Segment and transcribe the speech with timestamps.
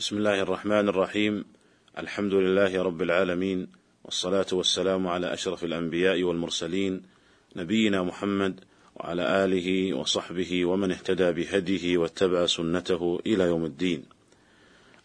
[0.00, 1.44] بسم الله الرحمن الرحيم
[1.98, 3.68] الحمد لله رب العالمين
[4.04, 7.02] والصلاة والسلام على أشرف الأنبياء والمرسلين
[7.56, 8.60] نبينا محمد
[8.96, 14.04] وعلى آله وصحبه ومن اهتدى بهديه واتبع سنته إلى يوم الدين.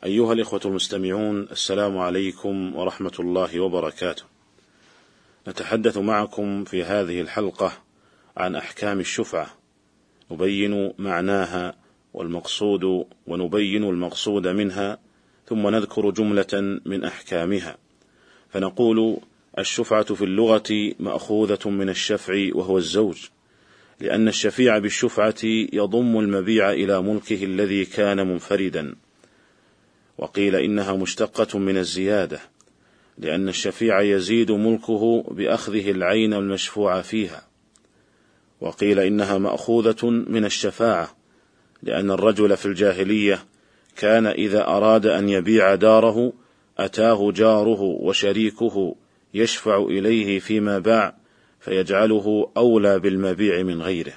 [0.04, 4.24] أيها الإخوة المستمعون السلام عليكم ورحمة الله وبركاته.
[5.48, 7.72] نتحدث معكم في هذه الحلقة
[8.38, 9.48] عن أحكام الشفعة
[10.32, 11.85] نبين معناها
[12.16, 14.98] والمقصود ونبين المقصود منها
[15.48, 17.78] ثم نذكر جملة من أحكامها.
[18.50, 19.18] فنقول
[19.60, 23.28] الشفعة في اللغة مأخوذة من الشفع وهو الزوج
[24.00, 28.96] لأن الشفيع بالشفعة يضم المبيع إلى ملكه الذي كان منفردا.
[30.18, 32.40] وقيل إنها مشتقة من الزيادة
[33.18, 37.48] لأن الشفيع يزيد ملكه بأخذه العين المشفوع فيها.
[38.62, 41.25] وقيل إنها مأخوذة من الشفاعة
[41.86, 43.46] لأن الرجل في الجاهلية
[43.98, 46.34] كان إذا أراد أن يبيع داره
[46.78, 48.96] أتاه جاره وشريكه
[49.34, 51.16] يشفع إليه فيما باع
[51.60, 54.14] فيجعله أولى بالمبيع من غيره.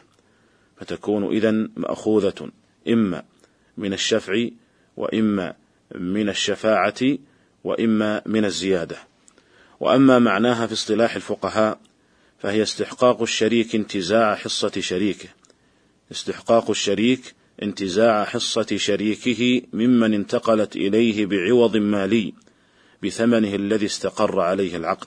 [0.77, 2.51] فتكون إذا مأخوذة
[2.89, 3.23] إما
[3.77, 4.49] من الشفع
[4.97, 5.55] وإما
[5.95, 7.19] من الشفاعة
[7.65, 8.97] وإما من الزيادة.
[9.81, 11.81] وأما معناها في اصطلاح الفقهاء
[12.39, 15.29] فهي استحقاق الشريك انتزاع حصة شريكه.
[16.13, 22.35] استحقاق الشريك انتزاع حصة شريكه ممن انتقلت إليه بعوض مالي
[23.03, 25.07] بثمنه الذي استقر عليه العقد.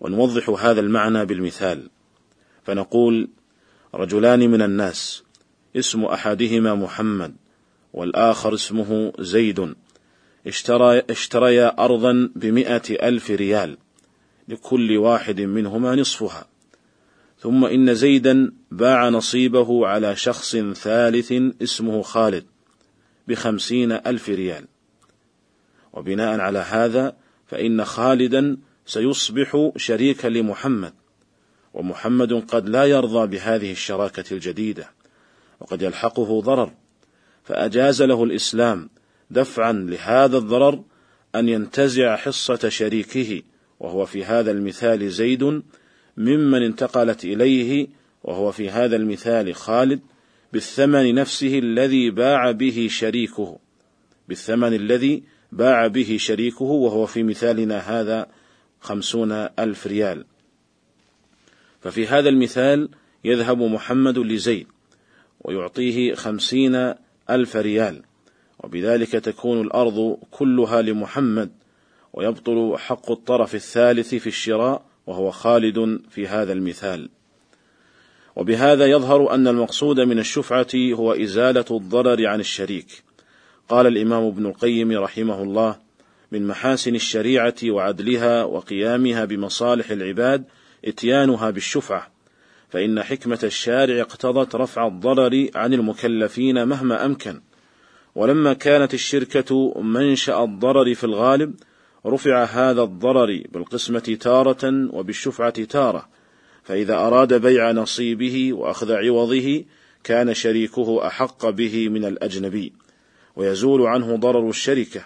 [0.00, 1.90] ونوضح هذا المعنى بالمثال.
[2.64, 3.28] فنقول
[3.94, 5.22] رجلان من الناس
[5.76, 7.36] اسم أحدهما محمد
[7.92, 9.74] والآخر اسمه زيد.
[10.46, 13.78] اشترى اشتريا أرضا بمئة ألف ريال
[14.48, 16.46] لكل واحد منهما نصفها.
[17.40, 22.44] ثم إن زيدا باع نصيبه على شخص ثالث اسمه خالد
[23.28, 24.64] بخمسين ألف ريال.
[25.92, 30.92] وبناء على هذا فإن خالدا سيصبح شريكا لمحمد
[31.74, 34.90] ومحمد قد لا يرضى بهذه الشراكة الجديدة
[35.60, 36.72] وقد يلحقه ضرر
[37.44, 38.90] فأجاز له الإسلام
[39.30, 40.82] دفعا لهذا الضرر
[41.34, 43.42] أن ينتزع حصة شريكه
[43.80, 45.62] وهو في هذا المثال زيد
[46.18, 47.86] ممن انتقلت إليه
[48.24, 50.00] وهو في هذا المثال خالد
[50.52, 53.58] بالثمن نفسه الذي باع به شريكه.
[54.28, 58.26] بالثمن الذي باع به شريكه وهو في مثالنا هذا
[58.80, 60.24] خمسون ألف ريال.
[61.80, 62.88] ففي هذا المثال
[63.24, 64.66] يذهب محمد لزيد
[65.40, 66.94] ويعطيه خمسين
[67.30, 68.02] ألف ريال.
[68.64, 71.50] وبذلك تكون الأرض كلها لمحمد
[72.12, 77.08] ويبطل حق الطرف الثالث في الشراء وهو خالد في هذا المثال.
[78.36, 83.02] وبهذا يظهر أن المقصود من الشفعة هو إزالة الضرر عن الشريك.
[83.68, 85.76] قال الإمام ابن القيم رحمه الله
[86.32, 90.44] من محاسن الشريعة وعدلها وقيامها بمصالح العباد
[90.84, 92.10] إتيانها بالشفعة
[92.68, 97.40] فإن حكمة الشارع اقتضت رفع الضرر عن المكلفين مهما أمكن.
[98.14, 101.54] ولما كانت الشركة منشأ الضرر في الغالب
[102.06, 106.08] رفع هذا الضرر بالقسمة تارة وبالشفعة تارة
[106.62, 109.64] فإذا أراد بيع نصيبه وأخذ عوضه
[110.04, 112.72] كان شريكه أحق به من الأجنبي
[113.36, 115.04] ويزول عنه ضرر الشركة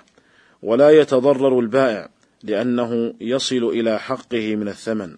[0.63, 2.09] ولا يتضرر البائع
[2.43, 5.17] لأنه يصل إلى حقه من الثمن.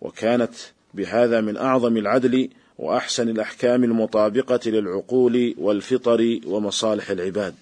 [0.00, 0.54] وكانت
[0.94, 2.48] بهذا من أعظم العدل
[2.78, 7.54] وأحسن الأحكام المطابقة للعقول والفطر ومصالح العباد.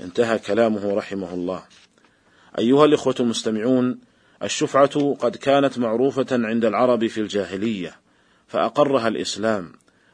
[0.00, 1.62] انتهى كلامه رحمه الله.
[2.58, 3.98] أيها الإخوة المستمعون
[4.42, 7.96] الشفعة قد كانت معروفة عند العرب في الجاهلية
[8.46, 9.72] فأقرها الإسلام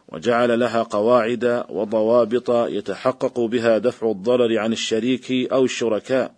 [0.08, 6.34] وجعل لها قواعد وضوابط يتحقق بها دفع الضرر عن الشريك أو الشركاء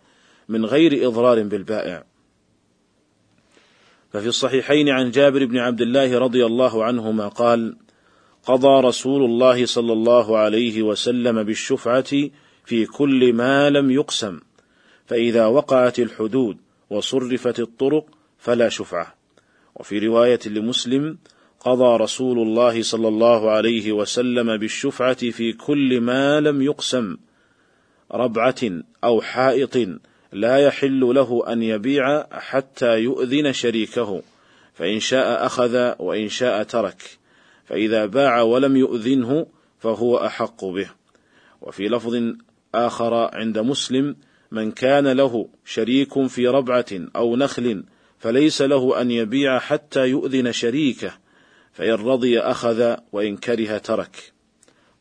[0.48, 2.04] من غير إضرار بالبائع.
[4.12, 7.76] ففي الصحيحين عن جابر بن عبد الله رضي الله عنهما قال
[8.44, 12.30] قضى رسول الله صلى الله عليه وسلم بالشفعة
[12.64, 14.40] في كل ما لم يقسم
[15.10, 16.56] فإذا وقعت الحدود
[16.90, 18.06] وصرفت الطرق
[18.38, 19.14] فلا شفعة.
[19.74, 21.18] وفي رواية لمسلم
[21.60, 27.16] قضى رسول الله صلى الله عليه وسلم بالشفعة في كل ما لم يقسم
[28.12, 28.62] ربعة
[29.04, 29.76] أو حائط
[30.32, 34.22] لا يحل له أن يبيع حتى يؤذن شريكه
[34.74, 37.18] فإن شاء أخذ وإن شاء ترك
[37.64, 39.46] فإذا باع ولم يؤذنه
[39.78, 40.90] فهو أحق به.
[41.62, 42.34] وفي لفظ
[42.74, 44.16] آخر عند مسلم
[44.50, 46.86] من كان له شريك في ربعة
[47.16, 47.84] أو نخل
[48.18, 51.12] فليس له أن يبيع حتى يؤذن شريكه
[51.72, 54.32] فإن رضي أخذ وإن كره ترك.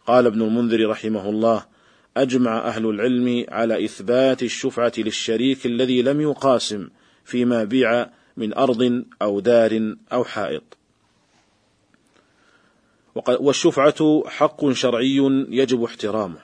[0.08, 1.66] قال ابن المنذر رحمه الله
[2.18, 6.90] أجمع أهل العلم على إثبات الشفعة للشريك الذي لم يقاسم
[7.24, 10.78] فيما بيع من أرض أو دار أو حائط.
[13.28, 16.40] والشفعة حق شرعي يجب احترامه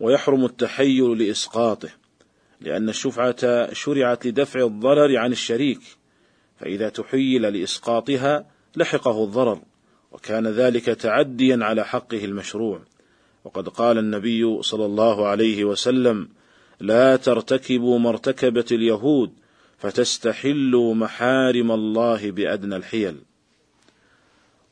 [0.00, 1.97] ويحرم التحيل لإسقاطه.
[2.60, 5.80] لأن الشفعة شرعت لدفع الضرر عن الشريك
[6.60, 8.46] فإذا تحيل لإسقاطها
[8.76, 9.60] لحقه الضرر
[10.12, 12.80] وكان ذلك تعديا على حقه المشروع.
[13.44, 16.28] وقد قال النبي صلى الله عليه وسلم
[16.80, 19.32] لا ترتكبوا ما ارتكبت اليهود
[19.78, 23.16] فتستحلوا محارم الله بأدنى الحيل.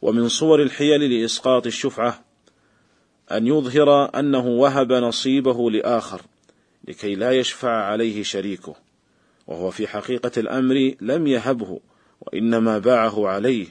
[0.02, 2.24] ومن صور الحيل لإسقاط الشفعة
[3.32, 6.22] أن يظهر أنه وهب نصيبه لآخر.
[6.88, 8.76] لكي لا يشفع عليه شريكه
[9.46, 11.80] وهو في حقيقة الأمر لم يهبه
[12.20, 13.66] وإنما باعه عليه.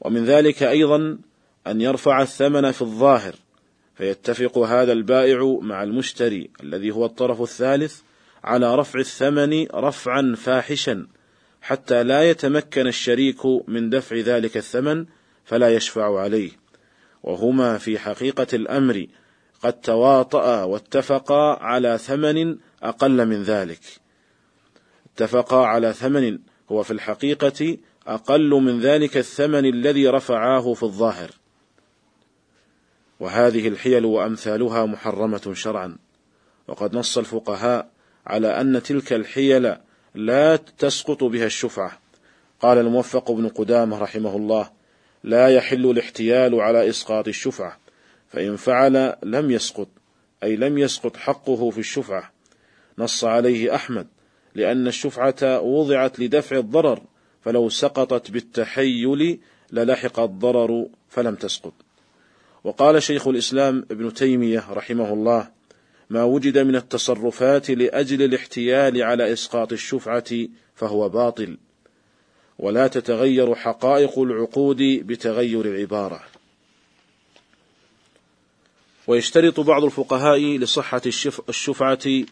[0.00, 1.18] ومن ذلك أيضا
[1.66, 3.34] أن يرفع الثمن في الظاهر
[3.94, 8.00] فيتفق هذا البائع مع المشتري الذي هو الطرف الثالث
[8.44, 11.06] على رفع الثمن رفعا فاحشا
[11.62, 15.06] حتى لا يتمكن الشريك من دفع ذلك الثمن
[15.44, 16.50] فلا يشفع عليه.
[17.22, 19.06] وهما في حقيقة الأمر
[19.66, 23.80] قد تواطأ واتفقا على ثمن أقل من ذلك.
[25.14, 26.38] اتفقا على ثمن
[26.72, 27.76] هو في الحقيقة
[28.06, 31.30] أقل من ذلك الثمن الذي رفعاه في الظاهر.
[33.20, 35.96] وهذه الحيل وأمثالها محرمة شرعا.
[36.68, 37.90] وقد نص الفقهاء
[38.26, 39.76] على أن تلك الحيل
[40.14, 41.98] لا تسقط بها الشفعة.
[42.60, 44.70] قال الموفق بن قدامة رحمه الله
[45.24, 47.85] لا يحل الاحتيال على إسقاط الشفعة.
[48.28, 49.88] فإن فعل لم يسقط
[50.42, 52.32] أي لم يسقط حقه في الشفعة.
[52.98, 54.06] نص عليه أحمد
[54.54, 57.02] لأن الشفعة وضعت لدفع الضرر
[57.44, 59.40] فلو سقطت بالتحيل
[59.72, 61.72] للحق الضرر فلم تسقط.
[62.64, 65.48] وقال شيخ الإسلام ابن تيمية رحمه الله
[66.10, 71.56] ما وجد من التصرفات لأجل الاحتيال على إسقاط الشفعة فهو باطل
[72.58, 76.20] ولا تتغير حقائق العقود بتغير العبارة.
[79.06, 81.02] ويشترط بعض الفقهاء لصحة
[81.48, 82.24] الشفعة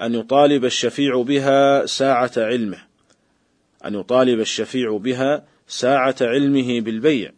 [0.00, 2.78] أن يطالب الشفيع بها ساعة علمه
[3.84, 7.32] أن يطالب الشفيع بها ساعة علمه بالبيع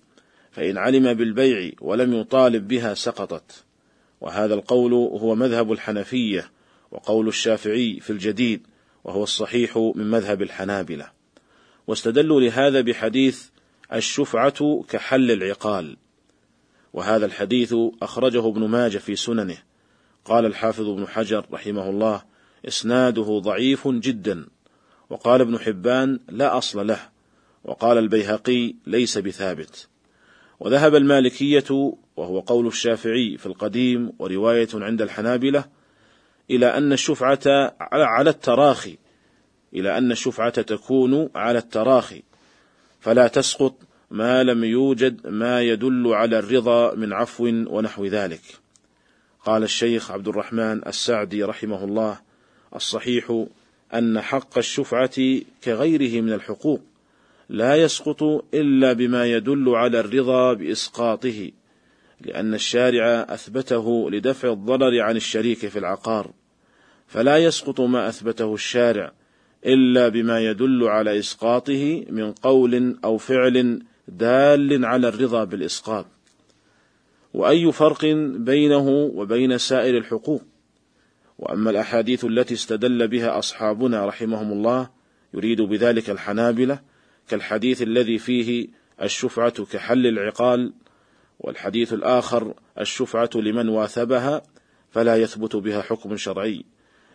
[0.50, 3.64] فإن علم بالبيع ولم يطالب بها سقطت.
[4.20, 6.50] وهذا القول هو مذهب الحنفية
[6.90, 8.66] وقول الشافعي في الجديد
[9.04, 11.10] وهو الصحيح من مذهب الحنابلة.
[11.86, 13.46] واستدلوا لهذا بحديث
[13.92, 15.96] الشفعة كحل العقال.
[16.92, 19.56] وهذا الحديث أخرجه ابن ماجه في سننه.
[20.24, 22.22] قال الحافظ ابن حجر رحمه الله
[22.68, 24.46] إسناده ضعيف جدا.
[25.10, 27.00] وقال ابن حبان لا أصل له.
[27.64, 29.88] وقال البيهقي ليس بثابت.
[30.60, 35.64] وذهب المالكية وهو قول الشافعي في القديم ورواية عند الحنابلة
[36.50, 38.98] إلى أن الشفعة على التراخي
[39.74, 42.22] إلى أن الشفعة تكون على التراخي
[43.00, 43.74] فلا تسقط
[44.10, 48.40] ما لم يوجد ما يدل على الرضا من عفو ونحو ذلك.
[49.44, 52.18] قال الشيخ عبد الرحمن السعدي رحمه الله
[52.76, 53.44] الصحيح
[53.94, 56.80] أن حق الشفعة كغيره من الحقوق
[57.48, 58.22] لا يسقط
[58.54, 61.50] إلا بما يدل على الرضا بإسقاطه
[62.20, 66.30] لأن الشارع أثبته لدفع الضرر عن الشريك في العقار.
[67.06, 69.12] فلا يسقط ما أثبته الشارع
[69.66, 76.06] إلا بما يدل على إسقاطه من قول أو فعل دال على الرضا بالإسقاط.
[77.34, 78.04] وأي فرق
[78.36, 80.42] بينه وبين سائر الحقوق.
[81.38, 84.90] وأما الأحاديث التي استدل بها أصحابنا رحمهم الله
[85.34, 86.80] يريد بذلك الحنابلة
[87.28, 88.68] كالحديث الذي فيه
[89.02, 90.72] الشفعة كحل العقال
[91.40, 94.42] والحديث الآخر الشفعة لمن واثبها
[94.90, 96.64] فلا يثبت بها حكم شرعي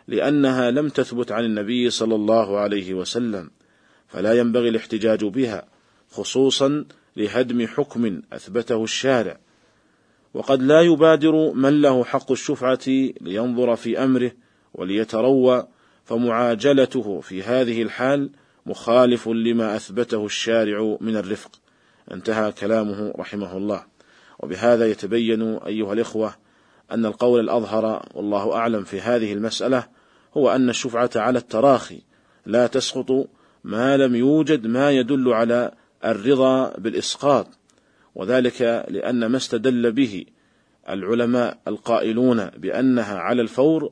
[0.08, 3.52] لأنها لم تثبت عن النبي صلى الله عليه وسلم
[4.08, 5.66] فلا ينبغي الاحتجاج بها
[6.12, 6.86] خصوصا
[7.18, 9.38] لهدم حكم أثبته الشارع.
[10.34, 12.88] وقد لا يبادر من له حق الشفعة
[13.22, 14.32] لينظر في أمره
[14.74, 15.68] وليتروى
[16.06, 18.30] فمعاجلته في هذه الحال
[18.66, 21.52] مخالف لما أثبته الشارع من الرفق.
[22.12, 23.84] انتهى كلامه رحمه الله.
[24.40, 26.36] وبهذا يتبين أيها الإخوة
[26.92, 29.88] أن القول الأظهر والله أعلم في هذه المسألة
[30.38, 32.02] هو أن الشفعة على التراخي
[32.46, 33.28] لا تسقط
[33.64, 35.72] ما لم يوجد ما يدل على
[36.06, 37.48] الرضا بالإسقاط
[38.16, 40.26] وذلك لأن ما استدل به
[40.90, 43.92] العلماء القائلون بأنها على الفور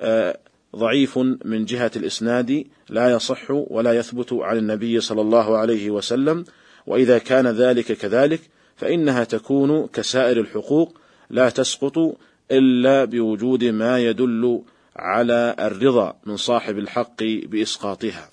[0.00, 0.38] آه،
[0.76, 6.44] ضعيف من جهة الإسناد لا يصح ولا يثبت عن النبي صلى الله عليه وسلم
[6.86, 8.40] وإذا كان ذلك كذلك
[8.76, 10.98] فإنها تكون كسائر الحقوق
[11.30, 12.16] لا تسقط
[12.50, 14.62] إلا بوجود ما يدل
[14.96, 18.30] على الرضا من صاحب الحق بإسقاطها.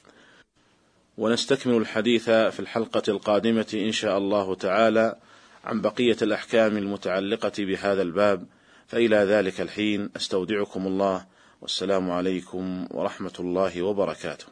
[1.22, 5.16] ونستكمل الحديث في الحلقة القادمة إن شاء الله تعالى
[5.64, 8.46] عن بقية الأحكام المتعلقة بهذا الباب.
[8.88, 11.26] فإلى ذلك الحين أستودعكم الله
[11.62, 14.46] والسلام عليكم ورحمة الله وبركاته.